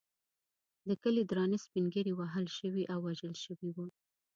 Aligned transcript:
د 0.87 0.89
کلي 1.03 1.23
درانه 1.29 1.57
سپین 1.65 1.85
ږیري 1.93 2.13
وهل 2.15 2.45
شوي 2.57 2.83
او 2.93 2.99
وژل 3.07 3.33
شوي 3.43 3.69
وو. 3.73 3.85